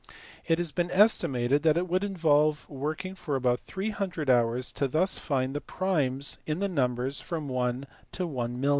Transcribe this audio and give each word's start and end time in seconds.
It 0.47 0.57
has 0.57 0.71
been 0.71 0.89
estimated 0.89 1.61
that 1.61 1.77
it 1.77 1.87
would 1.87 2.03
involve 2.03 2.67
workiDg 2.67 3.17
for 3.19 3.35
about 3.35 3.59
300 3.59 4.31
hours 4.31 4.71
to 4.71 4.87
thus 4.87 5.19
find 5.19 5.55
the 5.55 5.61
primes 5.61 6.39
in 6.47 6.57
the 6.57 6.67
numbers 6.67 7.19
from 7.21 7.47
1 7.47 7.85
to 8.13 8.25
1,OOQOOO. 8.27 8.69